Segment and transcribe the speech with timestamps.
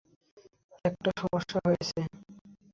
[0.85, 1.99] একটা সমস্যা হয়েছে।